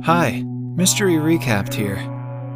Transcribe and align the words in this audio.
Hi, 0.00 0.42
Mystery 0.74 1.12
Recapped 1.12 1.74
here. 1.74 1.96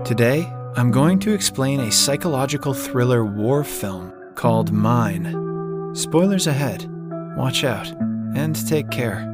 Today, 0.05 0.51
I'm 0.75 0.91
going 0.91 1.21
to 1.21 1.33
explain 1.33 1.79
a 1.79 1.93
psychological 1.93 2.75
thriller 2.75 3.25
war 3.25 3.63
film 3.63 4.13
called 4.35 4.73
Mine. 4.73 5.95
Spoilers 5.95 6.49
ahead. 6.49 6.91
Watch 7.37 7.63
out 7.63 7.87
and 8.35 8.57
take 8.67 8.91
care. 8.91 9.33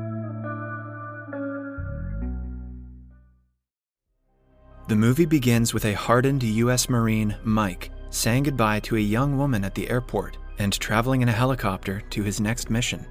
The 4.88 4.96
movie 4.96 5.24
begins 5.24 5.72
with 5.72 5.86
a 5.86 5.94
hardened 5.94 6.42
U.S. 6.42 6.90
Marine, 6.90 7.34
Mike, 7.44 7.90
saying 8.10 8.42
goodbye 8.42 8.80
to 8.80 8.96
a 8.96 9.00
young 9.00 9.38
woman 9.38 9.64
at 9.64 9.74
the 9.74 9.88
airport 9.88 10.36
and 10.58 10.78
traveling 10.78 11.22
in 11.22 11.30
a 11.30 11.32
helicopter 11.32 12.02
to 12.10 12.22
his 12.22 12.40
next 12.40 12.68
mission. 12.68 13.06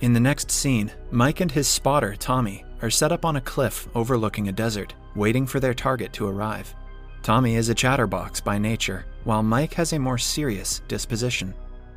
In 0.00 0.12
the 0.12 0.18
next 0.18 0.50
scene, 0.50 0.90
Mike 1.12 1.38
and 1.38 1.52
his 1.52 1.68
spotter, 1.68 2.16
Tommy, 2.16 2.64
are 2.82 2.90
set 2.90 3.12
up 3.12 3.24
on 3.24 3.36
a 3.36 3.40
cliff 3.40 3.88
overlooking 3.94 4.48
a 4.48 4.52
desert, 4.52 4.94
waiting 5.14 5.46
for 5.46 5.60
their 5.60 5.74
target 5.74 6.12
to 6.12 6.28
arrive. 6.28 6.74
Tommy 7.22 7.54
is 7.54 7.68
a 7.68 7.74
chatterbox 7.74 8.40
by 8.40 8.58
nature, 8.58 9.06
while 9.24 9.42
Mike 9.42 9.72
has 9.74 9.92
a 9.92 9.98
more 9.98 10.18
serious 10.18 10.80
disposition. 10.88 11.54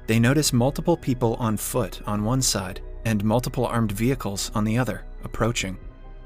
They 0.08 0.20
notice 0.20 0.54
multiple 0.54 0.96
people 0.96 1.36
on 1.36 1.58
foot 1.58 2.02
on 2.06 2.24
one 2.24 2.42
side 2.42 2.82
and 3.06 3.24
multiple 3.24 3.66
armed 3.66 3.92
vehicles 3.92 4.52
on 4.54 4.64
the 4.64 4.78
other 4.78 5.04
approaching. 5.24 5.78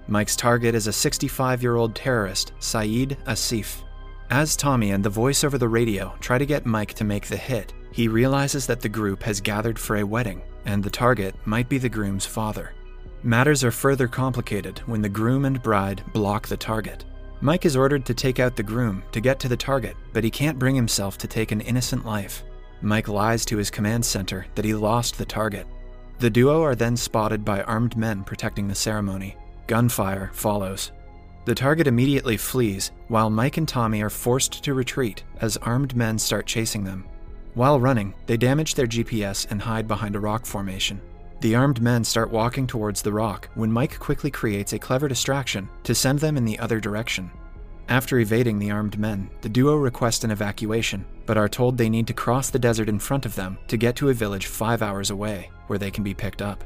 Mike's 0.08 0.36
target 0.36 0.76
is 0.76 0.88
a 0.88 0.94
65 0.94 1.62
year 1.62 1.76
old 1.76 1.96
terrorist, 1.96 2.52
Saeed 2.60 3.18
Asif. 3.26 3.84
As 4.30 4.56
Tommy 4.56 4.92
and 4.92 5.04
the 5.04 5.10
voice 5.10 5.44
over 5.44 5.58
the 5.58 5.70
radio 5.70 6.14
try 6.20 6.38
to 6.38 6.46
get 6.46 6.66
Mike 6.66 6.94
to 6.96 7.04
make 7.04 7.28
the 7.28 7.38
hit, 7.38 7.74
he 7.92 8.08
realizes 8.08 8.68
that 8.68 8.82
the 8.82 8.90
group 8.90 9.24
has 9.24 9.42
gathered 9.42 9.80
for 9.80 9.98
a 9.98 10.06
wedding, 10.06 10.42
and 10.66 10.84
the 10.84 10.90
target 10.90 11.36
might 11.46 11.70
be 11.70 11.78
the 11.78 11.90
groom's 11.90 12.26
father. 12.26 12.74
Matters 13.24 13.66
are 13.66 13.72
further 13.72 14.08
complicated 14.08 14.80
when 14.86 15.02
the 15.02 15.10
groom 15.10 15.44
and 15.44 15.62
bride 15.62 16.02
block 16.14 16.48
the 16.48 16.56
target. 16.56 17.04
Mike 17.42 17.66
is 17.66 17.76
ordered 17.76 18.06
to 18.06 18.14
take 18.14 18.40
out 18.40 18.56
the 18.56 18.64
groom 18.64 19.04
to 19.12 19.20
get 19.20 19.42
to 19.42 19.50
the 19.50 19.58
target, 19.58 19.98
but 20.14 20.24
he 20.24 20.32
can't 20.32 20.58
bring 20.58 20.74
himself 20.74 21.18
to 21.18 21.28
take 21.28 21.52
an 21.52 21.60
innocent 21.60 22.06
life. 22.06 22.44
Mike 22.82 23.10
lies 23.10 23.44
to 23.44 23.58
his 23.58 23.70
command 23.70 24.06
center 24.06 24.46
that 24.56 24.64
he 24.64 24.74
lost 24.74 25.18
the 25.18 25.26
target. 25.26 25.68
The 26.20 26.30
duo 26.30 26.64
are 26.64 26.76
then 26.76 26.96
spotted 26.96 27.44
by 27.44 27.62
armed 27.64 27.98
men 27.98 28.24
protecting 28.24 28.70
the 28.70 28.76
ceremony. 28.76 29.36
Gunfire 29.68 30.32
follows. 30.34 30.94
The 31.44 31.56
target 31.56 31.88
immediately 31.88 32.38
flees, 32.38 32.92
while 33.10 33.30
Mike 33.30 33.58
and 33.58 33.68
Tommy 33.68 34.02
are 34.02 34.10
forced 34.10 34.64
to 34.64 34.74
retreat 34.74 35.24
as 35.42 35.58
armed 35.58 35.94
men 35.94 36.18
start 36.20 36.46
chasing 36.46 36.86
them. 36.86 37.06
While 37.54 37.82
running, 37.82 38.14
they 38.28 38.38
damage 38.38 38.76
their 38.76 38.88
GPS 38.88 39.46
and 39.52 39.62
hide 39.62 39.90
behind 39.90 40.16
a 40.16 40.20
rock 40.22 40.46
formation. 40.46 41.02
The 41.42 41.56
armed 41.56 41.82
men 41.82 42.04
start 42.04 42.32
walking 42.32 42.68
towards 42.68 43.02
the 43.02 43.14
rock 43.14 43.50
when 43.56 43.72
Mike 43.72 43.98
quickly 43.98 44.30
creates 44.30 44.74
a 44.74 44.80
clever 44.80 45.08
distraction 45.08 45.70
to 45.84 45.96
send 45.96 46.20
them 46.20 46.36
in 46.36 46.44
the 46.44 46.60
other 46.60 46.82
direction. 46.82 47.32
After 47.88 48.20
evading 48.20 48.60
the 48.60 48.72
armed 48.72 49.00
men, 49.00 49.30
the 49.40 49.48
duo 49.48 49.76
request 49.76 50.26
an 50.26 50.32
evacuation, 50.32 51.06
but 51.26 51.38
are 51.38 51.48
told 51.48 51.78
they 51.78 51.90
need 51.90 52.08
to 52.08 52.14
cross 52.14 52.50
the 52.50 52.60
desert 52.60 52.90
in 52.90 53.00
front 53.00 53.26
of 53.26 53.36
them 53.36 53.58
to 53.70 53.78
get 53.78 53.96
to 53.96 54.10
a 54.10 54.14
village 54.14 54.48
five 54.48 54.82
hours 54.82 55.12
away, 55.12 55.50
where 55.68 55.80
they 55.80 55.90
can 55.90 56.04
be 56.04 56.14
picked 56.14 56.42
up. 56.42 56.64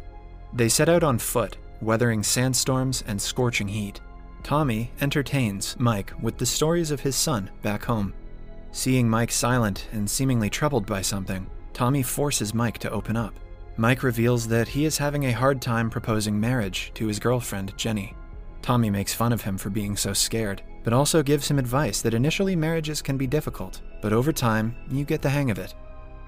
They 0.54 0.70
set 0.70 0.90
out 0.90 1.04
on 1.04 1.20
foot, 1.20 1.56
weathering 1.80 2.24
sandstorms 2.24 3.04
and 3.06 3.22
scorching 3.22 3.68
heat. 3.68 4.02
Tommy 4.42 4.92
entertains 5.02 5.76
Mike 5.80 6.14
with 6.20 6.40
the 6.40 6.46
stories 6.48 6.90
of 6.90 7.00
his 7.00 7.16
son 7.16 7.50
back 7.62 7.86
home. 7.86 8.12
Seeing 8.72 9.08
Mike 9.08 9.32
silent 9.32 9.88
and 9.92 10.10
seemingly 10.10 10.50
troubled 10.50 10.88
by 10.88 11.04
something, 11.04 11.46
Tommy 11.74 12.02
forces 12.02 12.56
Mike 12.56 12.80
to 12.80 12.90
open 12.90 13.16
up. 13.16 13.34
Mike 13.76 14.04
reveals 14.04 14.48
that 14.48 14.68
he 14.68 14.86
is 14.86 14.98
having 14.98 15.26
a 15.26 15.32
hard 15.32 15.62
time 15.62 15.90
proposing 15.90 16.40
marriage 16.40 16.92
to 16.94 17.08
his 17.08 17.20
girlfriend, 17.20 17.76
Jenny. 17.76 18.16
Tommy 18.62 18.90
makes 18.90 19.14
fun 19.14 19.34
of 19.34 19.42
him 19.42 19.58
for 19.58 19.70
being 19.70 19.98
so 19.98 20.14
scared, 20.14 20.62
but 20.84 20.94
also 20.94 21.24
gives 21.24 21.50
him 21.50 21.58
advice 21.58 22.02
that 22.02 22.14
initially 22.14 22.56
marriages 22.56 23.02
can 23.02 23.18
be 23.18 23.26
difficult, 23.26 23.82
but 24.02 24.14
over 24.14 24.32
time, 24.32 24.76
you 24.90 25.04
get 25.04 25.22
the 25.22 25.30
hang 25.30 25.50
of 25.50 25.58
it. 25.58 25.74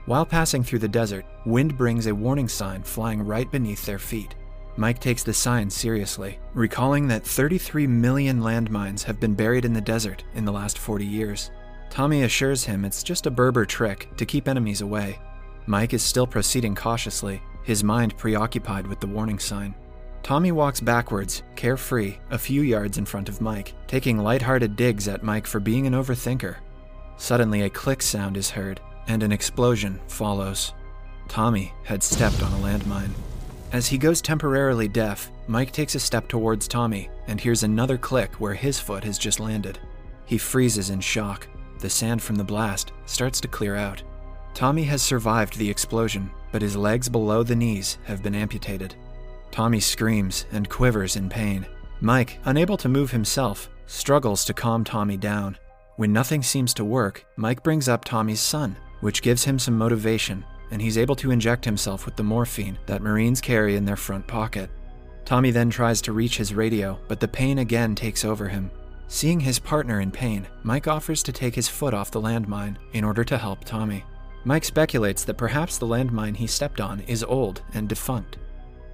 While 0.05 0.25
passing 0.25 0.63
through 0.63 0.79
the 0.79 0.87
desert, 0.87 1.25
wind 1.45 1.77
brings 1.77 2.07
a 2.07 2.15
warning 2.15 2.47
sign 2.47 2.83
flying 2.83 3.21
right 3.21 3.49
beneath 3.51 3.85
their 3.85 3.99
feet. 3.99 4.35
Mike 4.77 4.99
takes 4.99 5.23
the 5.23 5.33
sign 5.33 5.69
seriously, 5.69 6.39
recalling 6.53 7.07
that 7.07 7.25
33 7.25 7.87
million 7.87 8.41
landmines 8.41 9.03
have 9.03 9.19
been 9.19 9.33
buried 9.33 9.65
in 9.65 9.73
the 9.73 9.79
desert 9.79 10.23
in 10.33 10.45
the 10.45 10.51
last 10.51 10.77
40 10.77 11.05
years. 11.05 11.51
Tommy 11.89 12.23
assures 12.23 12.65
him 12.65 12.83
it's 12.83 13.03
just 13.03 13.27
a 13.27 13.31
Berber 13.31 13.65
trick 13.65 14.09
to 14.17 14.25
keep 14.25 14.47
enemies 14.47 14.81
away. 14.81 15.19
Mike 15.67 15.93
is 15.93 16.03
still 16.03 16.27
proceeding 16.27 16.75
cautiously, 16.75 17.41
his 17.63 17.83
mind 17.83 18.15
preoccupied 18.17 18.85
with 18.85 18.99
the 18.99 19.07
warning 19.07 19.39
sign. 19.39 19.73
Tommy 20.21 20.51
walks 20.51 20.79
backwards, 20.79 21.43
carefree, 21.55 22.17
a 22.31 22.37
few 22.37 22.61
yards 22.61 22.97
in 22.97 23.05
front 23.05 23.29
of 23.29 23.41
Mike, 23.41 23.73
taking 23.87 24.17
light-hearted 24.17 24.75
digs 24.75 25.07
at 25.07 25.23
Mike 25.23 25.47
for 25.47 25.59
being 25.59 25.85
an 25.85 25.93
overthinker. 25.93 26.55
Suddenly, 27.17 27.61
a 27.61 27.69
click 27.69 28.01
sound 28.01 28.37
is 28.37 28.49
heard, 28.49 28.81
and 29.07 29.23
an 29.23 29.31
explosion 29.31 29.99
follows. 30.07 30.73
Tommy 31.27 31.73
had 31.83 32.03
stepped 32.03 32.41
on 32.43 32.53
a 32.53 32.57
landmine. 32.57 33.11
As 33.71 33.87
he 33.87 33.97
goes 33.97 34.21
temporarily 34.21 34.87
deaf, 34.87 35.31
Mike 35.47 35.71
takes 35.71 35.95
a 35.95 35.99
step 35.99 36.27
towards 36.27 36.67
Tommy 36.67 37.09
and 37.27 37.39
hears 37.39 37.63
another 37.63 37.97
click 37.97 38.35
where 38.35 38.53
his 38.53 38.79
foot 38.79 39.03
has 39.03 39.17
just 39.17 39.39
landed. 39.39 39.79
He 40.25 40.37
freezes 40.37 40.89
in 40.89 40.99
shock. 41.01 41.47
The 41.79 41.89
sand 41.89 42.21
from 42.21 42.35
the 42.35 42.43
blast 42.43 42.93
starts 43.05 43.41
to 43.41 43.47
clear 43.47 43.75
out. 43.75 44.01
Tommy 44.55 44.83
has 44.85 45.01
survived 45.01 45.57
the 45.57 45.69
explosion, 45.69 46.31
but 46.53 46.61
his 46.61 46.77
legs 46.77 47.09
below 47.09 47.43
the 47.43 47.57
knees 47.57 47.97
have 48.05 48.23
been 48.23 48.33
amputated. 48.33 48.95
Tommy 49.51 49.81
screams 49.81 50.45
and 50.53 50.69
quivers 50.69 51.17
in 51.17 51.27
pain. 51.27 51.65
Mike, 51.99 52.39
unable 52.45 52.77
to 52.77 52.87
move 52.87 53.11
himself, 53.11 53.69
struggles 53.85 54.45
to 54.45 54.53
calm 54.53 54.85
Tommy 54.85 55.17
down. 55.17 55.57
When 55.97 56.13
nothing 56.13 56.41
seems 56.41 56.73
to 56.75 56.85
work, 56.85 57.25
Mike 57.35 57.63
brings 57.63 57.89
up 57.89 58.05
Tommy's 58.05 58.39
son, 58.39 58.77
which 59.01 59.21
gives 59.21 59.43
him 59.43 59.59
some 59.59 59.77
motivation, 59.77 60.45
and 60.71 60.81
he's 60.81 60.97
able 60.97 61.17
to 61.17 61.31
inject 61.31 61.65
himself 61.65 62.05
with 62.05 62.15
the 62.15 62.23
morphine 62.23 62.77
that 62.85 63.01
Marines 63.01 63.41
carry 63.41 63.75
in 63.75 63.83
their 63.83 63.97
front 63.97 64.25
pocket. 64.25 64.69
Tommy 65.25 65.51
then 65.51 65.69
tries 65.69 66.01
to 66.01 66.13
reach 66.13 66.37
his 66.37 66.53
radio, 66.53 66.97
but 67.09 67.19
the 67.19 67.27
pain 67.27 67.57
again 67.57 67.93
takes 67.93 68.23
over 68.23 68.47
him. 68.47 68.71
Seeing 69.09 69.41
his 69.41 69.59
partner 69.59 69.99
in 69.99 70.11
pain, 70.11 70.47
Mike 70.63 70.87
offers 70.87 71.21
to 71.23 71.33
take 71.33 71.55
his 71.55 71.67
foot 71.67 71.93
off 71.93 72.09
the 72.09 72.21
landmine 72.21 72.77
in 72.93 73.03
order 73.03 73.25
to 73.25 73.37
help 73.37 73.65
Tommy. 73.65 74.05
Mike 74.45 74.63
speculates 74.63 75.23
that 75.25 75.37
perhaps 75.37 75.77
the 75.77 75.87
landmine 75.87 76.35
he 76.35 76.47
stepped 76.47 76.79
on 76.79 77.01
is 77.01 77.23
old 77.23 77.63
and 77.73 77.89
defunct. 77.89 78.37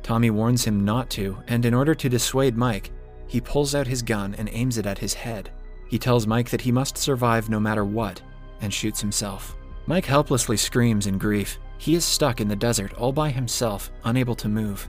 Tommy 0.02 0.30
warns 0.30 0.64
him 0.64 0.84
not 0.84 1.10
to, 1.12 1.38
and 1.48 1.66
in 1.66 1.74
order 1.74 1.94
to 1.94 2.10
dissuade 2.10 2.56
Mike, 2.56 2.92
he 3.28 3.42
pulls 3.42 3.76
out 3.76 3.86
his 3.86 4.02
gun 4.02 4.34
and 4.36 4.50
aims 4.52 4.78
it 4.78 4.86
at 4.86 4.98
his 4.98 5.14
head. 5.14 5.52
He 5.90 6.00
tells 6.00 6.26
Mike 6.26 6.50
that 6.50 6.62
he 6.62 6.72
must 6.72 6.98
survive 6.98 7.50
no 7.50 7.60
matter 7.60 7.84
what, 7.84 8.22
and 8.62 8.74
shoots 8.74 9.02
himself. 9.02 9.58
Mike 9.88 10.06
helplessly 10.06 10.56
screams 10.56 11.08
in 11.08 11.18
grief. 11.18 11.60
He 11.78 11.96
is 11.96 12.06
stuck 12.06 12.40
in 12.40 12.48
the 12.48 12.56
desert 12.56 12.94
all 12.94 13.12
by 13.12 13.30
himself, 13.30 13.92
unable 14.06 14.36
to 14.36 14.48
move. 14.48 14.88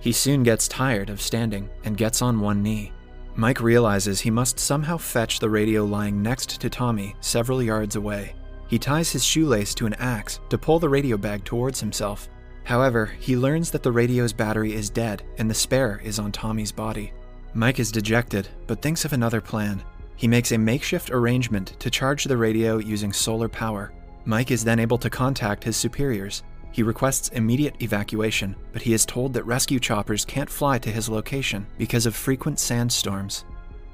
He 0.00 0.12
soon 0.12 0.42
gets 0.42 0.68
tired 0.68 1.10
of 1.10 1.20
standing 1.20 1.68
and 1.84 1.96
gets 1.96 2.22
on 2.22 2.40
one 2.40 2.62
knee. 2.62 2.92
Mike 3.36 3.60
realizes 3.60 4.20
he 4.20 4.30
must 4.30 4.58
somehow 4.58 4.96
fetch 4.96 5.38
the 5.38 5.50
radio 5.50 5.84
lying 5.84 6.22
next 6.22 6.60
to 6.60 6.70
Tommy 6.70 7.14
several 7.20 7.62
yards 7.62 7.96
away. 7.96 8.34
He 8.68 8.78
ties 8.78 9.10
his 9.10 9.24
shoelace 9.24 9.74
to 9.74 9.86
an 9.86 9.94
axe 9.94 10.40
to 10.50 10.58
pull 10.58 10.78
the 10.78 10.88
radio 10.88 11.16
bag 11.16 11.44
towards 11.44 11.80
himself. 11.80 12.28
However, 12.64 13.06
he 13.18 13.34
learns 13.34 13.70
that 13.70 13.82
the 13.82 13.90
radio's 13.90 14.32
battery 14.32 14.74
is 14.74 14.90
dead 14.90 15.22
and 15.38 15.50
the 15.50 15.54
spare 15.54 16.00
is 16.04 16.18
on 16.18 16.30
Tommy's 16.30 16.70
body. 16.70 17.12
Mike 17.54 17.80
is 17.80 17.90
dejected, 17.90 18.46
but 18.66 18.82
thinks 18.82 19.06
of 19.06 19.14
another 19.14 19.40
plan. 19.40 19.82
He 20.16 20.28
makes 20.28 20.52
a 20.52 20.58
makeshift 20.58 21.10
arrangement 21.10 21.80
to 21.80 21.90
charge 21.90 22.24
the 22.24 22.36
radio 22.36 22.76
using 22.76 23.10
solar 23.10 23.48
power. 23.48 23.92
Mike 24.26 24.50
is 24.50 24.62
then 24.62 24.78
able 24.78 24.98
to 24.98 25.08
contact 25.08 25.64
his 25.64 25.78
superiors. 25.78 26.42
He 26.70 26.82
requests 26.82 27.30
immediate 27.30 27.80
evacuation, 27.82 28.54
but 28.72 28.82
he 28.82 28.92
is 28.92 29.06
told 29.06 29.32
that 29.32 29.46
rescue 29.46 29.80
choppers 29.80 30.26
can't 30.26 30.50
fly 30.50 30.78
to 30.80 30.90
his 30.90 31.08
location 31.08 31.66
because 31.78 32.04
of 32.04 32.14
frequent 32.14 32.58
sandstorms. 32.58 33.46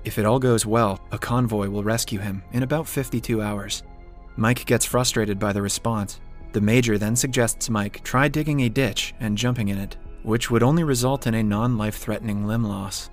If 0.05 0.19
it 0.19 0.27
all 0.27 0.41
goes 0.41 0.67
well, 0.67 0.99
a 1.13 1.19
convoy 1.19 1.69
will 1.69 1.85
rescue 1.85 2.19
him 2.19 2.43
in 2.53 2.65
about 2.65 2.89
52 2.89 3.41
hours. 3.41 3.85
Mike 4.37 4.67
gets 4.67 4.85
frustrated 4.85 5.39
by 5.39 5.53
the 5.53 5.63
response. 5.63 6.21
The 6.53 6.61
major 6.61 6.99
then 6.99 7.17
suggests 7.17 7.71
Mike 7.71 8.03
try 8.05 8.29
digging 8.29 8.61
a 8.63 8.69
ditch 8.69 9.15
and 9.21 9.39
jumping 9.39 9.69
in 9.69 9.79
it, 9.79 9.97
which 10.23 10.51
would 10.51 10.63
only 10.63 10.85
result 10.85 11.27
in 11.27 11.35
a 11.35 11.43
non 11.43 11.79
life 11.79 11.97
threatening 11.97 12.47
limb 12.47 12.65
loss. 12.65 13.11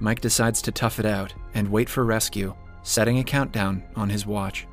Mike 0.00 0.20
decides 0.20 0.60
to 0.62 0.72
tough 0.72 0.98
it 0.98 1.06
out 1.06 1.34
and 1.54 1.68
wait 1.68 1.88
for 1.88 2.04
rescue, 2.04 2.54
setting 2.82 3.18
a 3.18 3.24
countdown 3.24 3.82
on 3.96 4.08
his 4.08 4.26
watch. 4.26 4.66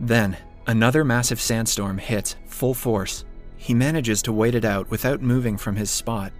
Then, 0.00 0.36
another 0.66 1.04
massive 1.04 1.40
sandstorm 1.40 1.98
hits 1.98 2.36
full 2.46 2.74
force. 2.74 3.24
He 3.56 3.72
manages 3.72 4.20
to 4.22 4.32
wait 4.32 4.54
it 4.54 4.64
out 4.64 4.90
without 4.90 5.22
moving 5.22 5.56
from 5.56 5.76
his 5.76 5.90
spot. 5.90 6.32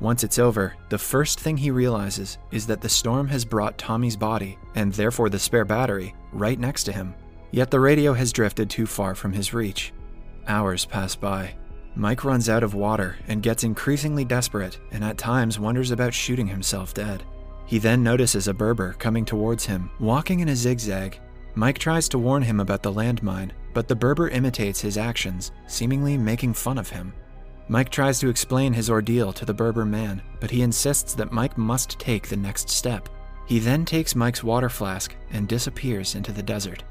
Once 0.00 0.24
it's 0.24 0.38
over, 0.38 0.74
the 0.90 0.98
first 0.98 1.40
thing 1.40 1.56
he 1.56 1.70
realizes 1.70 2.38
is 2.50 2.66
that 2.66 2.80
the 2.80 2.88
storm 2.88 3.28
has 3.28 3.44
brought 3.44 3.78
Tommy's 3.78 4.16
body, 4.16 4.58
and 4.74 4.92
therefore 4.92 5.30
the 5.30 5.38
spare 5.38 5.64
battery, 5.64 6.14
right 6.32 6.58
next 6.58 6.84
to 6.84 6.92
him. 6.92 7.14
Yet 7.50 7.70
the 7.70 7.80
radio 7.80 8.12
has 8.12 8.32
drifted 8.32 8.68
too 8.68 8.86
far 8.86 9.14
from 9.14 9.32
his 9.32 9.54
reach. 9.54 9.92
Hours 10.46 10.84
pass 10.84 11.16
by. 11.16 11.54
Mike 11.94 12.24
runs 12.24 12.48
out 12.48 12.62
of 12.62 12.74
water 12.74 13.16
and 13.26 13.42
gets 13.42 13.64
increasingly 13.64 14.24
desperate, 14.24 14.78
and 14.92 15.02
at 15.02 15.16
times 15.16 15.58
wonders 15.58 15.90
about 15.90 16.12
shooting 16.12 16.46
himself 16.46 16.92
dead. 16.92 17.22
He 17.64 17.78
then 17.78 18.02
notices 18.02 18.48
a 18.48 18.54
Berber 18.54 18.92
coming 18.94 19.24
towards 19.24 19.64
him, 19.64 19.90
walking 19.98 20.40
in 20.40 20.50
a 20.50 20.56
zigzag. 20.56 21.18
Mike 21.54 21.78
tries 21.78 22.08
to 22.10 22.18
warn 22.18 22.42
him 22.42 22.60
about 22.60 22.82
the 22.82 22.92
landmine, 22.92 23.50
but 23.72 23.88
the 23.88 23.96
Berber 23.96 24.28
imitates 24.28 24.80
his 24.80 24.98
actions, 24.98 25.52
seemingly 25.66 26.18
making 26.18 26.52
fun 26.52 26.78
of 26.78 26.90
him. 26.90 27.12
Mike 27.68 27.88
tries 27.90 28.20
to 28.20 28.28
explain 28.28 28.72
his 28.72 28.90
ordeal 28.90 29.32
to 29.32 29.44
the 29.44 29.54
Berber 29.54 29.84
man, 29.84 30.22
but 30.38 30.50
he 30.50 30.62
insists 30.62 31.14
that 31.14 31.32
Mike 31.32 31.58
must 31.58 31.98
take 31.98 32.28
the 32.28 32.36
next 32.36 32.68
step. 32.68 33.08
He 33.46 33.58
then 33.58 33.84
takes 33.84 34.14
Mike's 34.14 34.44
water 34.44 34.68
flask 34.68 35.14
and 35.32 35.48
disappears 35.48 36.14
into 36.14 36.30
the 36.30 36.42
desert. 36.42 36.84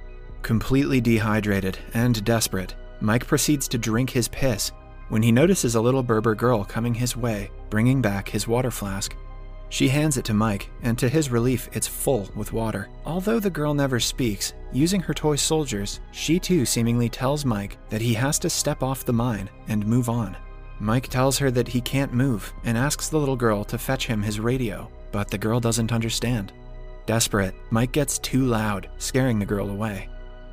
Completely 0.46 1.02
dehydrated 1.02 1.80
and 1.96 2.24
desperate, 2.24 2.76
Mike 3.02 3.26
proceeds 3.26 3.68
to 3.68 3.80
drink 3.80 4.12
his 4.12 4.28
piss 4.28 4.72
when 5.10 5.24
he 5.24 5.32
notices 5.32 5.74
a 5.74 5.82
little 5.82 6.04
Berber 6.04 6.36
girl 6.36 6.64
coming 6.64 6.94
his 6.94 7.18
way, 7.18 7.50
bringing 7.72 8.00
back 8.00 8.30
his 8.30 8.48
water 8.48 8.70
flask. 8.70 9.16
She 9.70 9.88
hands 9.88 10.18
it 10.18 10.26
to 10.26 10.36
Mike, 10.36 10.70
and 10.84 11.00
to 11.00 11.10
his 11.10 11.32
relief, 11.32 11.68
it's 11.74 11.88
full 11.88 12.30
with 12.36 12.54
water. 12.54 12.90
Although 13.08 13.40
the 13.40 13.50
girl 13.50 13.74
never 13.74 14.00
speaks, 14.00 14.54
using 14.72 15.02
her 15.02 15.16
toy 15.16 15.36
soldiers, 15.36 16.00
she 16.12 16.40
too 16.40 16.64
seemingly 16.64 17.10
tells 17.10 17.44
Mike 17.44 17.80
that 17.90 18.02
he 18.02 18.14
has 18.14 18.38
to 18.38 18.48
step 18.48 18.84
off 18.84 19.04
the 19.04 19.12
mine 19.12 19.50
and 19.68 19.88
move 19.88 20.10
on. 20.10 20.38
Mike 20.80 21.08
tells 21.08 21.40
her 21.40 21.50
that 21.50 21.70
he 21.70 21.82
can't 21.82 22.14
move 22.14 22.54
and 22.66 22.78
asks 22.78 23.10
the 23.10 23.18
little 23.18 23.36
girl 23.36 23.64
to 23.64 23.80
fetch 23.80 24.06
him 24.06 24.22
his 24.22 24.40
radio, 24.40 24.92
but 25.12 25.28
the 25.32 25.40
girl 25.40 25.60
doesn't 25.60 25.92
understand. 25.92 26.54
Desperate, 27.08 27.56
Mike 27.72 27.94
gets 27.94 28.20
too 28.20 28.46
loud, 28.46 28.92
scaring 29.00 29.40
the 29.40 29.46
girl 29.48 29.72
away. 29.72 30.08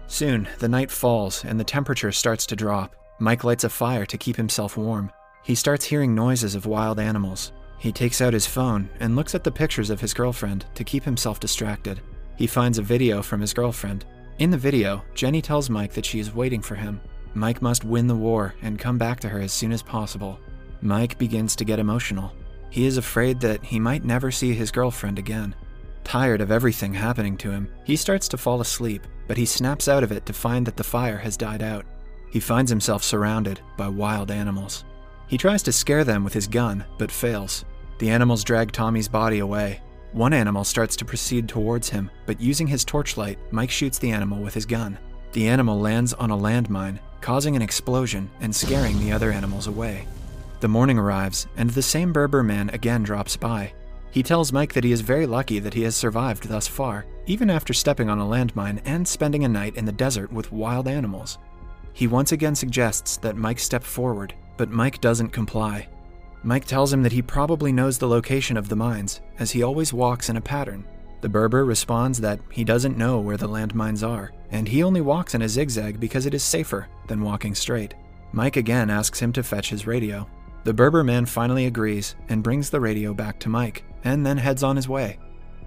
Soon, 0.06 0.48
the 0.58 0.68
night 0.68 0.90
falls 0.90 1.44
and 1.44 1.58
the 1.58 1.64
temperature 1.64 2.12
starts 2.12 2.46
to 2.46 2.56
drop. 2.56 2.94
Mike 3.18 3.44
lights 3.44 3.64
a 3.64 3.68
fire 3.68 4.06
to 4.06 4.18
keep 4.18 4.36
himself 4.36 4.76
warm. 4.76 5.10
He 5.42 5.54
starts 5.54 5.84
hearing 5.84 6.14
noises 6.14 6.54
of 6.54 6.66
wild 6.66 7.00
animals. 7.00 7.52
He 7.78 7.92
takes 7.92 8.20
out 8.20 8.32
his 8.32 8.46
phone 8.46 8.88
and 9.00 9.16
looks 9.16 9.34
at 9.34 9.42
the 9.42 9.50
pictures 9.50 9.90
of 9.90 10.00
his 10.00 10.14
girlfriend 10.14 10.66
to 10.74 10.84
keep 10.84 11.04
himself 11.04 11.40
distracted. 11.40 12.00
He 12.36 12.46
finds 12.46 12.78
a 12.78 12.82
video 12.82 13.22
from 13.22 13.40
his 13.40 13.52
girlfriend. 13.52 14.04
In 14.38 14.50
the 14.50 14.58
video, 14.58 15.04
Jenny 15.14 15.42
tells 15.42 15.70
Mike 15.70 15.92
that 15.92 16.06
she 16.06 16.20
is 16.20 16.34
waiting 16.34 16.62
for 16.62 16.74
him 16.74 17.00
Mike 17.34 17.62
must 17.62 17.84
win 17.84 18.06
the 18.06 18.14
war 18.14 18.54
and 18.62 18.78
come 18.78 18.98
back 18.98 19.20
to 19.20 19.28
her 19.28 19.40
as 19.40 19.52
soon 19.52 19.72
as 19.72 19.82
possible. 19.82 20.38
Mike 20.82 21.16
begins 21.18 21.56
to 21.56 21.64
get 21.64 21.78
emotional. 21.78 22.32
He 22.70 22.84
is 22.84 22.98
afraid 22.98 23.40
that 23.40 23.64
he 23.64 23.78
might 23.78 24.04
never 24.04 24.30
see 24.30 24.54
his 24.54 24.70
girlfriend 24.70 25.18
again. 25.18 25.54
Tired 26.04 26.40
of 26.40 26.50
everything 26.50 26.92
happening 26.94 27.36
to 27.38 27.50
him, 27.50 27.72
he 27.84 27.96
starts 27.96 28.28
to 28.28 28.36
fall 28.36 28.60
asleep, 28.60 29.06
but 29.26 29.36
he 29.36 29.46
snaps 29.46 29.88
out 29.88 30.02
of 30.02 30.12
it 30.12 30.26
to 30.26 30.32
find 30.32 30.66
that 30.66 30.76
the 30.76 30.84
fire 30.84 31.18
has 31.18 31.36
died 31.36 31.62
out. 31.62 31.86
He 32.30 32.40
finds 32.40 32.70
himself 32.70 33.02
surrounded 33.02 33.60
by 33.76 33.88
wild 33.88 34.30
animals. 34.30 34.84
He 35.26 35.38
tries 35.38 35.62
to 35.64 35.72
scare 35.72 36.04
them 36.04 36.24
with 36.24 36.32
his 36.32 36.46
gun, 36.46 36.84
but 36.98 37.10
fails. 37.10 37.64
The 37.98 38.10
animals 38.10 38.44
drag 38.44 38.72
Tommy's 38.72 39.08
body 39.08 39.38
away. 39.38 39.80
One 40.12 40.32
animal 40.32 40.64
starts 40.64 40.96
to 40.96 41.04
proceed 41.04 41.48
towards 41.48 41.88
him, 41.88 42.10
but 42.26 42.40
using 42.40 42.66
his 42.66 42.84
torchlight, 42.84 43.38
Mike 43.50 43.70
shoots 43.70 43.98
the 43.98 44.10
animal 44.10 44.42
with 44.42 44.52
his 44.52 44.66
gun. 44.66 44.98
The 45.32 45.48
animal 45.48 45.80
lands 45.80 46.12
on 46.12 46.30
a 46.30 46.36
landmine 46.36 46.98
causing 47.22 47.56
an 47.56 47.62
explosion 47.62 48.30
and 48.40 48.54
scaring 48.54 48.98
the 48.98 49.12
other 49.12 49.30
animals 49.30 49.68
away. 49.68 50.06
The 50.60 50.68
morning 50.68 50.98
arrives, 50.98 51.46
and 51.56 51.70
the 51.70 51.82
same 51.82 52.12
Berber 52.12 52.42
man 52.42 52.68
again 52.70 53.02
drops 53.02 53.36
by. 53.36 53.72
He 54.12 54.22
tells 54.22 54.52
Mike 54.52 54.74
that 54.74 54.84
he 54.84 54.92
is 54.92 55.00
very 55.00 55.26
lucky 55.26 55.58
that 55.58 55.72
he 55.72 55.82
has 55.84 55.96
survived 55.96 56.46
thus 56.46 56.68
far, 56.68 57.06
even 57.26 57.48
after 57.48 57.72
stepping 57.72 58.10
on 58.10 58.18
a 58.18 58.24
landmine 58.24 58.82
and 58.84 59.08
spending 59.08 59.44
a 59.44 59.48
night 59.48 59.74
in 59.76 59.86
the 59.86 59.90
desert 59.90 60.30
with 60.30 60.52
wild 60.52 60.86
animals. 60.86 61.38
He 61.94 62.06
once 62.06 62.32
again 62.32 62.54
suggests 62.54 63.16
that 63.16 63.38
Mike 63.38 63.58
step 63.58 63.82
forward, 63.82 64.34
but 64.58 64.70
Mike 64.70 65.00
doesn't 65.00 65.30
comply. 65.30 65.88
Mike 66.42 66.66
tells 66.66 66.92
him 66.92 67.02
that 67.02 67.12
he 67.12 67.22
probably 67.22 67.72
knows 67.72 67.96
the 67.96 68.08
location 68.08 68.58
of 68.58 68.68
the 68.68 68.76
mines, 68.76 69.22
as 69.38 69.50
he 69.50 69.62
always 69.62 69.94
walks 69.94 70.28
in 70.28 70.36
a 70.36 70.42
pattern. 70.42 70.84
The 71.22 71.30
Berber 71.30 71.64
responds 71.64 72.20
that 72.20 72.40
he 72.50 72.64
doesn't 72.64 72.98
know 72.98 73.18
where 73.18 73.38
the 73.38 73.48
landmines 73.48 74.06
are, 74.06 74.32
and 74.50 74.68
he 74.68 74.82
only 74.82 75.00
walks 75.00 75.34
in 75.34 75.40
a 75.40 75.48
zigzag 75.48 75.98
because 75.98 76.26
it 76.26 76.34
is 76.34 76.42
safer 76.42 76.86
than 77.06 77.22
walking 77.22 77.54
straight. 77.54 77.94
Mike 78.32 78.56
again 78.56 78.90
asks 78.90 79.20
him 79.20 79.32
to 79.32 79.42
fetch 79.42 79.70
his 79.70 79.86
radio. 79.86 80.28
The 80.64 80.74
Berber 80.74 81.02
man 81.02 81.26
finally 81.26 81.66
agrees 81.66 82.14
and 82.28 82.42
brings 82.42 82.70
the 82.70 82.80
radio 82.80 83.12
back 83.14 83.38
to 83.40 83.48
Mike, 83.48 83.84
and 84.04 84.24
then 84.24 84.38
heads 84.38 84.62
on 84.62 84.76
his 84.76 84.88
way. 84.88 85.18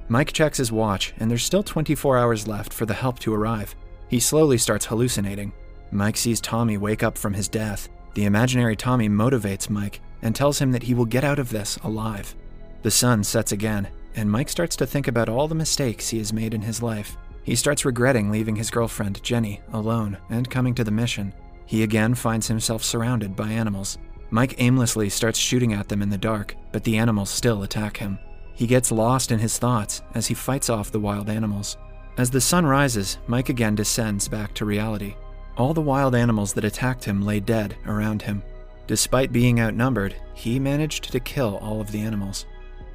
Mike 0.08 0.32
checks 0.32 0.58
his 0.58 0.72
watch, 0.72 1.14
and 1.18 1.30
there's 1.30 1.44
still 1.44 1.64
24 1.64 2.18
hours 2.18 2.48
left 2.48 2.72
for 2.72 2.86
the 2.86 2.94
help 2.94 3.20
to 3.20 3.34
arrive. 3.34 3.76
He 4.08 4.20
slowly 4.20 4.58
starts 4.58 4.86
hallucinating. 4.86 5.52
Mike 5.92 6.16
sees 6.16 6.40
Tommy 6.40 6.78
wake 6.78 7.04
up 7.04 7.18
from 7.18 7.34
his 7.34 7.48
death. 7.48 7.90
The 8.14 8.26
imaginary 8.26 8.76
Tommy 8.76 9.10
motivates 9.10 9.70
Mike 9.70 10.00
and 10.22 10.36
tells 10.36 10.60
him 10.60 10.72
that 10.72 10.84
he 10.84 10.94
will 10.94 11.06
get 11.06 11.24
out 11.24 11.40
of 11.40 11.50
this 11.50 11.78
alive. 11.78 12.36
The 12.84 12.92
sun 12.92 13.24
sets 13.24 13.52
again, 13.52 13.90
and 14.16 14.32
Mike 14.32 14.50
starts 14.50 14.76
to 14.78 14.86
think 14.86 15.08
about 15.08 15.28
all 15.28 15.48
the 15.48 15.56
mistakes 15.56 16.08
he 16.10 16.20
has 16.20 16.32
made 16.32 16.54
in 16.54 16.62
his 16.62 16.82
life. 16.82 17.18
He 17.44 17.56
starts 17.56 17.84
regretting 17.84 18.32
leaving 18.32 18.56
his 18.56 18.72
girlfriend, 18.72 19.22
Jenny, 19.24 19.62
alone 19.74 20.18
and 20.30 20.50
coming 20.50 20.74
to 20.76 20.84
the 20.84 20.92
mission. 20.92 21.34
He 21.66 21.84
again 21.84 22.16
finds 22.16 22.48
himself 22.48 22.84
surrounded 22.84 23.36
by 23.36 23.50
animals. 23.50 23.98
Mike 24.30 24.56
aimlessly 24.58 25.10
starts 25.10 25.40
shooting 25.40 25.74
at 25.74 25.88
them 25.88 26.02
in 26.02 26.10
the 26.10 26.18
dark, 26.18 26.56
but 26.72 26.84
the 26.84 26.98
animals 26.98 27.30
still 27.30 27.64
attack 27.64 27.98
him. 27.98 28.18
He 28.54 28.68
gets 28.68 28.92
lost 28.92 29.32
in 29.32 29.40
his 29.40 29.58
thoughts 29.58 30.02
as 30.14 30.28
he 30.28 30.34
fights 30.34 30.70
off 30.70 30.92
the 30.92 31.00
wild 31.00 31.30
animals. 31.30 31.78
As 32.18 32.30
the 32.30 32.42
sun 32.42 32.66
rises, 32.66 33.18
Mike 33.28 33.50
again 33.50 33.76
descends 33.76 34.28
back 34.28 34.54
to 34.56 34.66
reality. 34.66 35.16
All 35.58 35.74
the 35.74 35.82
wild 35.82 36.16
animals 36.16 36.54
that 36.54 36.64
attacked 36.64 37.04
him 37.04 37.22
lay 37.22 37.40
dead 37.40 37.76
around 37.86 38.22
him. 38.22 38.44
Despite 38.88 39.34
being 39.34 39.60
outnumbered, 39.60 40.16
he 40.34 40.60
managed 40.60 41.12
to 41.12 41.20
kill 41.20 41.58
all 41.58 41.82
of 41.82 41.92
the 41.92 42.02
animals. 42.02 42.46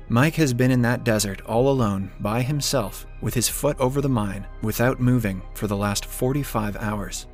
Mike 0.08 0.34
has 0.34 0.52
been 0.52 0.70
in 0.70 0.82
that 0.82 1.04
desert 1.04 1.40
all 1.42 1.68
alone, 1.68 2.10
by 2.20 2.42
himself, 2.42 3.06
with 3.20 3.34
his 3.34 3.48
foot 3.48 3.78
over 3.78 4.00
the 4.00 4.08
mine, 4.08 4.46
without 4.62 5.00
moving, 5.00 5.40
for 5.54 5.66
the 5.66 5.76
last 5.76 6.04
45 6.04 6.76
hours. 6.76 7.26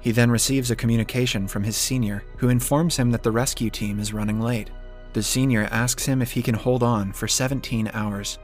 He 0.00 0.12
then 0.12 0.30
receives 0.30 0.70
a 0.70 0.76
communication 0.76 1.46
from 1.46 1.62
his 1.62 1.76
senior, 1.76 2.22
who 2.36 2.48
informs 2.48 2.96
him 2.96 3.10
that 3.10 3.22
the 3.22 3.30
rescue 3.30 3.70
team 3.70 4.00
is 4.00 4.12
running 4.12 4.40
late. 4.40 4.70
The 5.12 5.22
senior 5.22 5.68
asks 5.70 6.06
him 6.06 6.22
if 6.22 6.32
he 6.32 6.42
can 6.42 6.54
hold 6.54 6.82
on 6.82 7.12
for 7.12 7.28
17 7.28 7.90
hours. 7.92 8.38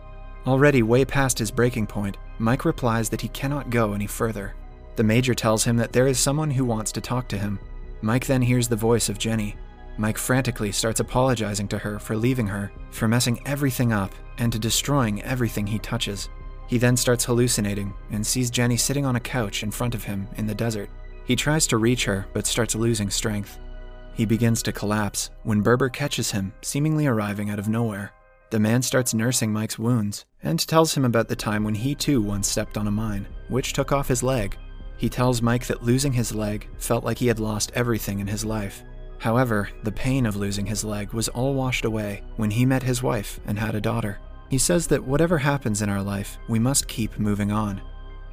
Already 0.47 0.83
way 0.83 1.05
past 1.05 1.39
his 1.39 1.51
breaking 1.51 1.87
point, 1.87 2.17
Mike 2.39 2.65
replies 2.65 3.09
that 3.09 3.21
he 3.21 3.29
cannot 3.29 3.71
go 3.71 3.93
any 3.95 4.07
further. 4.07 4.55
The 4.97 5.05
major 5.05 5.35
tells 5.35 5.65
him 5.65 5.77
that 5.77 5.93
there 5.93 6.07
is 6.07 6.19
someone 6.19 6.51
who 6.51 6.65
wants 6.65 6.93
to 6.93 7.01
talk 7.01 7.29
to 7.29 7.39
him. 7.39 7.59
Mike 8.03 8.27
then 8.27 8.43
hears 8.43 8.69
the 8.69 8.77
voice 8.77 9.09
of 9.09 9.19
Jenny, 9.19 9.57
Mike 9.99 10.19
frantically 10.19 10.73
starts 10.73 11.01
apologizing 11.01 11.69
to 11.69 11.79
her 11.79 11.99
for 11.99 12.17
leaving 12.17 12.47
her, 12.47 12.71
for 12.91 13.09
messing 13.09 13.41
everything 13.47 13.93
up, 13.93 14.15
and 14.39 14.53
to 14.53 14.59
destroying 14.59 15.23
everything 15.23 15.67
he 15.67 15.79
touches. 15.79 16.29
He 16.67 16.79
then 16.79 16.97
starts 16.97 17.25
hallucinating 17.25 17.95
and 18.11 18.27
sees 18.27 18.51
Jenny 18.51 18.77
sitting 18.77 19.07
on 19.07 19.17
a 19.17 19.21
couch 19.21 19.63
in 19.63 19.71
front 19.71 19.95
of 19.95 20.05
him 20.05 20.29
in 20.37 20.47
the 20.47 20.55
desert. 20.55 20.91
He 21.27 21.37
tries 21.37 21.67
to 21.69 21.77
reach 21.77 22.05
her 22.05 22.27
but 22.33 22.47
starts 22.47 22.75
losing 22.75 23.11
strength. 23.11 23.59
He 24.15 24.25
begins 24.25 24.63
to 24.63 24.73
collapse 24.73 25.31
when 25.43 25.61
Berber 25.61 25.89
catches 25.89 26.31
him, 26.31 26.53
seemingly 26.63 27.07
arriving 27.07 27.51
out 27.51 27.59
of 27.59 27.69
nowhere. 27.69 28.13
The 28.51 28.61
man 28.61 28.81
starts 28.81 29.13
nursing 29.13 29.53
Mike's 29.53 29.79
wounds 29.79 30.25
and 30.43 30.59
tells 30.59 30.97
him 30.97 31.05
about 31.05 31.29
the 31.29 31.37
time 31.37 31.65
when 31.65 31.75
he 31.75 31.95
too 31.95 32.23
once 32.23 32.49
stepped 32.49 32.79
on 32.79 32.87
a 32.87 32.91
mine, 32.91 33.27
which 33.49 33.73
took 33.73 33.93
off 33.93 34.09
his 34.09 34.23
leg. 34.23 34.57
He 34.97 35.09
tells 35.09 35.43
Mike 35.43 35.67
that 35.67 35.83
losing 35.83 36.13
his 36.13 36.35
leg 36.35 36.69
felt 36.79 37.05
like 37.05 37.19
he 37.19 37.27
had 37.27 37.41
lost 37.41 37.73
everything 37.75 38.21
in 38.21 38.27
his 38.27 38.45
life 38.45 38.83
However, 39.19 39.69
the 39.83 39.93
pain 39.93 40.27
of 40.27 40.37
losing 40.37 40.67
his 40.67 40.85
leg 40.85 41.13
was 41.13 41.29
all 41.29 41.55
washed 41.55 41.85
away 41.85 42.23
when 42.37 42.51
he 42.51 42.67
met 42.67 42.83
his 42.83 43.03
wife 43.03 43.41
and 43.47 43.59
had 43.59 43.75
a 43.75 43.81
daughter. 43.81 44.19
He 44.51 44.59
says 44.59 44.87
that 44.89 45.03
whatever 45.03 45.39
happens 45.39 45.83
in 45.83 45.89
our 45.89 46.03
life, 46.03 46.39
we 46.49 46.59
must 46.59 46.89
keep 46.89 47.19
moving 47.19 47.51
on. 47.51 47.81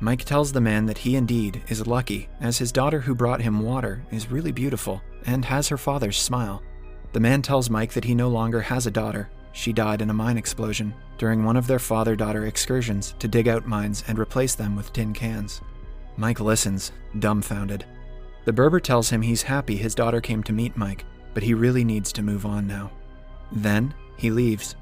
Mike 0.03 0.25
tells 0.25 0.51
the 0.51 0.59
man 0.59 0.85
that 0.85 0.97
he 0.97 1.15
indeed 1.15 1.63
is 1.69 1.87
lucky, 1.87 2.27
as 2.41 2.57
his 2.57 2.73
daughter 2.73 2.99
who 2.99 3.15
brought 3.15 3.41
him 3.41 3.61
water 3.61 4.03
is 4.11 4.29
really 4.29 4.51
beautiful 4.51 5.01
and 5.25 5.45
has 5.45 5.69
her 5.69 5.77
father's 5.77 6.17
smile. 6.17 6.61
The 7.13 7.21
man 7.21 7.41
tells 7.41 7.69
Mike 7.69 7.93
that 7.93 8.03
he 8.03 8.13
no 8.13 8.27
longer 8.27 8.59
has 8.59 8.85
a 8.85 8.91
daughter. 8.91 9.29
She 9.53 9.71
died 9.71 10.01
in 10.01 10.09
a 10.09 10.13
mine 10.13 10.37
explosion 10.37 10.93
during 11.17 11.45
one 11.45 11.55
of 11.55 11.67
their 11.67 11.79
father 11.79 12.17
daughter 12.17 12.47
excursions 12.47 13.15
to 13.19 13.29
dig 13.29 13.47
out 13.47 13.65
mines 13.65 14.03
and 14.09 14.19
replace 14.19 14.55
them 14.55 14.75
with 14.75 14.91
tin 14.91 15.13
cans. 15.13 15.61
Mike 16.17 16.41
listens, 16.41 16.91
dumbfounded. 17.19 17.85
The 18.43 18.51
Berber 18.51 18.81
tells 18.81 19.09
him 19.09 19.21
he's 19.21 19.43
happy 19.43 19.77
his 19.77 19.95
daughter 19.95 20.19
came 20.19 20.43
to 20.43 20.51
meet 20.51 20.75
Mike, 20.75 21.05
but 21.33 21.43
he 21.43 21.53
really 21.53 21.85
needs 21.85 22.11
to 22.11 22.21
move 22.21 22.45
on 22.45 22.67
now. 22.67 22.91
Then, 23.53 23.93
he 24.17 24.31
leaves. 24.31 24.75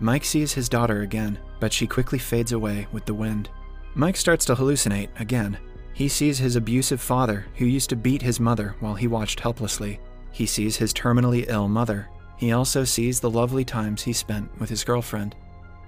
Mike 0.00 0.24
sees 0.24 0.52
his 0.52 0.68
daughter 0.68 1.02
again, 1.02 1.38
but 1.60 1.72
she 1.72 1.86
quickly 1.86 2.18
fades 2.18 2.50
away 2.50 2.88
with 2.90 3.04
the 3.04 3.14
wind. 3.14 3.48
Mike 3.96 4.16
starts 4.16 4.44
to 4.44 4.56
hallucinate 4.56 5.08
again. 5.20 5.56
He 5.92 6.08
sees 6.08 6.36
his 6.38 6.56
abusive 6.56 7.00
father, 7.00 7.46
who 7.54 7.64
used 7.64 7.90
to 7.90 7.96
beat 7.96 8.22
his 8.22 8.40
mother 8.40 8.74
while 8.80 8.94
he 8.94 9.06
watched 9.06 9.38
helplessly. 9.38 10.00
He 10.32 10.46
sees 10.46 10.76
his 10.76 10.92
terminally 10.92 11.44
ill 11.48 11.68
mother. 11.68 12.08
He 12.36 12.50
also 12.50 12.82
sees 12.82 13.20
the 13.20 13.30
lovely 13.30 13.64
times 13.64 14.02
he 14.02 14.12
spent 14.12 14.50
with 14.58 14.68
his 14.68 14.82
girlfriend. 14.82 15.36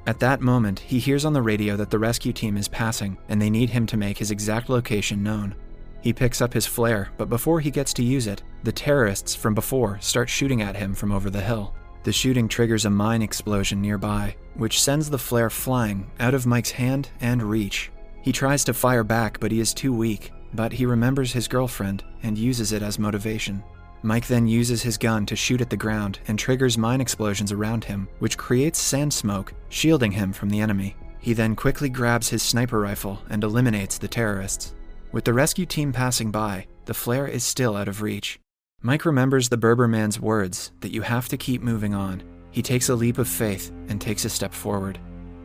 At 0.06 0.20
that 0.20 0.40
moment, 0.40 0.78
he 0.78 1.00
hears 1.00 1.25
on 1.25 1.32
the 1.32 1.42
radio 1.42 1.76
that 1.76 1.90
the 1.90 1.98
rescue 1.98 2.32
team 2.32 2.56
is 2.56 2.68
passing 2.68 3.18
and 3.28 3.42
they 3.42 3.50
need 3.50 3.70
him 3.70 3.86
to 3.86 3.96
make 3.96 4.18
his 4.18 4.30
exact 4.30 4.68
location 4.68 5.25
known. 5.25 5.56
He 6.00 6.12
picks 6.12 6.40
up 6.40 6.54
his 6.54 6.64
flare, 6.64 7.10
but 7.16 7.28
before 7.28 7.58
he 7.58 7.72
gets 7.72 7.92
to 7.94 8.04
use 8.04 8.28
it, 8.28 8.44
the 8.62 8.70
terrorists 8.70 9.34
from 9.34 9.56
before 9.56 9.98
start 10.00 10.28
shooting 10.30 10.62
at 10.62 10.76
him 10.76 10.94
from 10.94 11.10
over 11.10 11.28
the 11.28 11.40
hill. 11.40 11.75
The 12.04 12.12
shooting 12.12 12.46
triggers 12.46 12.84
a 12.84 12.90
mine 12.90 13.22
explosion 13.22 13.82
nearby, 13.82 14.36
which 14.54 14.80
sends 14.80 15.10
the 15.10 15.18
flare 15.18 15.50
flying 15.50 16.08
out 16.20 16.34
of 16.34 16.46
Mike's 16.46 16.70
hand 16.70 17.08
and 17.20 17.42
reach. 17.42 17.90
He 18.26 18.33
tries 18.33 18.64
to 18.64 18.75
fire 18.75 19.04
back, 19.04 19.38
but 19.38 19.52
he 19.52 19.61
is 19.61 19.73
too 19.73 19.92
weak, 19.92 20.33
but 20.52 20.73
he 20.73 20.85
remembers 20.85 21.33
his 21.33 21.47
girlfriend 21.47 22.02
and 22.25 22.37
uses 22.37 22.73
it 22.73 22.83
as 22.83 22.99
motivation. 22.99 23.62
Mike 24.02 24.26
then 24.26 24.49
uses 24.49 24.83
his 24.83 24.99
gun 24.99 25.25
to 25.26 25.37
shoot 25.37 25.61
at 25.61 25.71
the 25.71 25.76
ground 25.76 26.18
and 26.26 26.37
triggers 26.37 26.76
mine 26.76 27.00
explosions 27.00 27.52
around 27.52 27.85
him, 27.85 28.09
which 28.18 28.37
creates 28.37 28.80
sand 28.80 29.14
smoke, 29.14 29.54
shielding 29.68 30.11
him 30.11 30.33
from 30.33 30.50
the 30.50 30.59
enemy. 30.59 30.97
He 31.21 31.35
then 31.35 31.54
quickly 31.54 31.88
grabs 31.88 32.28
his 32.28 32.42
sniper 32.42 32.80
rifle 32.80 33.23
and 33.30 33.45
eliminates 33.45 33.97
the 33.97 34.09
terrorists. 34.09 34.75
With 35.12 35.25
the 35.25 35.33
rescue 35.33 35.64
team 35.64 35.92
passing 35.92 36.33
by, 36.33 36.66
the 36.87 36.95
flare 36.95 37.28
is 37.28 37.45
still 37.45 37.76
out 37.76 37.87
of 37.87 38.02
reach. 38.02 38.40
Mike 38.83 39.04
remembers 39.04 39.49
the 39.49 39.56
Berber 39.56 39.87
man's 39.87 40.18
words 40.18 40.73
that 40.80 40.92
you 40.92 41.02
have 41.02 41.28
to 41.28 41.37
keep 41.37 41.62
moving 41.62 41.95
on. 41.95 42.25
He 42.50 42.61
takes 42.61 42.88
a 42.88 42.95
leap 42.97 43.18
of 43.18 43.28
faith 43.28 43.71
and 43.87 44.00
takes 44.00 44.25
a 44.25 44.28
step 44.28 44.52
forward. 44.52 44.99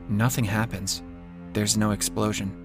Nothing 0.10 0.46
happens. 0.46 1.04
There's 1.54 1.78
no 1.78 1.92
explosion. 1.92 2.61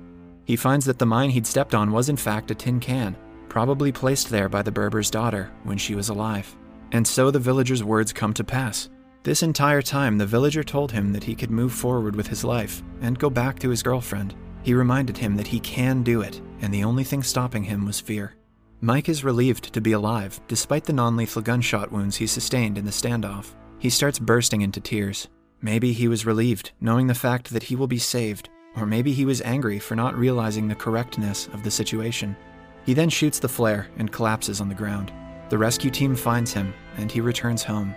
He 0.46 0.56
finds 0.56 0.86
that 0.86 0.98
the 0.98 1.06
mine 1.06 1.30
he'd 1.30 1.46
stepped 1.46 1.74
on 1.74 1.90
was 1.90 2.08
in 2.08 2.16
fact 2.16 2.52
a 2.52 2.54
tin 2.54 2.78
can, 2.78 3.16
probably 3.48 3.90
placed 3.90 4.30
there 4.30 4.48
by 4.48 4.62
the 4.62 4.70
Berber's 4.70 5.10
daughter 5.10 5.50
when 5.64 5.76
she 5.76 5.96
was 5.96 6.08
alive. 6.08 6.56
And 6.92 7.06
so 7.06 7.32
the 7.32 7.40
villager's 7.40 7.82
words 7.82 8.12
come 8.12 8.32
to 8.34 8.44
pass. 8.44 8.88
This 9.24 9.42
entire 9.42 9.82
time, 9.82 10.18
the 10.18 10.24
villager 10.24 10.62
told 10.62 10.92
him 10.92 11.12
that 11.12 11.24
he 11.24 11.34
could 11.34 11.50
move 11.50 11.72
forward 11.72 12.14
with 12.14 12.28
his 12.28 12.44
life 12.44 12.80
and 13.00 13.18
go 13.18 13.28
back 13.28 13.58
to 13.58 13.70
his 13.70 13.82
girlfriend. 13.82 14.36
He 14.62 14.72
reminded 14.72 15.18
him 15.18 15.34
that 15.34 15.48
he 15.48 15.58
can 15.58 16.04
do 16.04 16.20
it, 16.20 16.40
and 16.60 16.72
the 16.72 16.84
only 16.84 17.02
thing 17.02 17.24
stopping 17.24 17.64
him 17.64 17.84
was 17.84 17.98
fear. 17.98 18.36
Mike 18.80 19.08
is 19.08 19.24
relieved 19.24 19.72
to 19.72 19.80
be 19.80 19.92
alive, 19.92 20.40
despite 20.46 20.84
the 20.84 20.92
non 20.92 21.16
lethal 21.16 21.42
gunshot 21.42 21.90
wounds 21.90 22.14
he 22.14 22.26
sustained 22.28 22.78
in 22.78 22.84
the 22.84 22.90
standoff. 22.92 23.54
He 23.80 23.90
starts 23.90 24.20
bursting 24.20 24.62
into 24.62 24.80
tears. 24.80 25.26
Maybe 25.60 25.92
he 25.92 26.06
was 26.06 26.24
relieved, 26.24 26.70
knowing 26.80 27.08
the 27.08 27.14
fact 27.14 27.52
that 27.52 27.64
he 27.64 27.74
will 27.74 27.88
be 27.88 27.98
saved, 27.98 28.48
or 28.76 28.86
maybe 28.86 29.12
he 29.12 29.24
was 29.24 29.42
angry 29.42 29.78
for 29.78 29.96
not 29.96 30.16
realizing 30.16 30.68
the 30.68 30.74
correctness 30.74 31.46
of 31.48 31.62
the 31.62 31.70
situation. 31.70 32.36
He 32.84 32.94
then 32.94 33.08
shoots 33.08 33.38
the 33.38 33.48
flare 33.48 33.88
and 33.98 34.12
collapses 34.12 34.60
on 34.60 34.68
the 34.68 34.74
ground. 34.74 35.12
The 35.48 35.58
rescue 35.58 35.90
team 35.90 36.14
finds 36.14 36.52
him, 36.52 36.74
and 36.96 37.10
he 37.10 37.20
returns 37.20 37.62
home. 37.62 37.94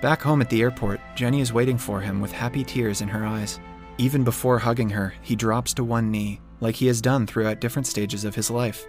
Back 0.00 0.20
home 0.20 0.40
at 0.40 0.50
the 0.50 0.62
airport, 0.62 1.00
Jenny 1.14 1.40
is 1.40 1.52
waiting 1.52 1.78
for 1.78 2.00
him 2.00 2.20
with 2.20 2.32
happy 2.32 2.64
tears 2.64 3.02
in 3.02 3.08
her 3.08 3.24
eyes. 3.24 3.60
Even 3.98 4.24
before 4.24 4.58
hugging 4.58 4.90
her, 4.90 5.14
he 5.22 5.36
drops 5.36 5.74
to 5.74 5.84
one 5.84 6.10
knee, 6.10 6.40
like 6.60 6.74
he 6.74 6.86
has 6.86 7.00
done 7.00 7.26
throughout 7.26 7.60
different 7.60 7.86
stages 7.86 8.24
of 8.24 8.34
his 8.34 8.50
life. 8.50 8.86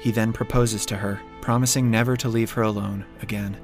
He 0.00 0.10
then 0.10 0.32
proposes 0.32 0.84
to 0.86 0.96
her, 0.96 1.20
promising 1.40 1.90
never 1.90 2.16
to 2.16 2.28
leave 2.28 2.50
her 2.52 2.62
alone 2.62 3.04
again. 3.22 3.56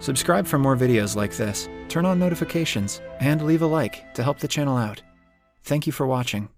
Subscribe 0.00 0.46
for 0.46 0.58
more 0.58 0.76
videos 0.76 1.16
like 1.16 1.36
this, 1.36 1.68
turn 1.88 2.04
on 2.04 2.18
notifications, 2.18 3.00
and 3.20 3.42
leave 3.42 3.62
a 3.62 3.66
like 3.66 4.12
to 4.14 4.22
help 4.22 4.38
the 4.38 4.48
channel 4.48 4.76
out. 4.76 5.02
Thank 5.62 5.86
you 5.86 5.92
for 5.92 6.06
watching. 6.06 6.48